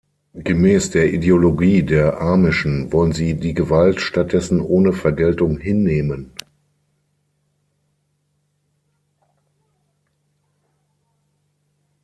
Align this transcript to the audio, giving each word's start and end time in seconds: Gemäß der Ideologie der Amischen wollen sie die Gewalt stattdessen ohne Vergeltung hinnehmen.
Gemäß 0.33 0.89
der 0.89 1.13
Ideologie 1.13 1.83
der 1.83 2.19
Amischen 2.19 2.91
wollen 2.91 3.11
sie 3.11 3.35
die 3.35 3.53
Gewalt 3.53 4.01
stattdessen 4.01 4.59
ohne 4.59 4.93
Vergeltung 4.93 5.59
hinnehmen. 5.59 6.31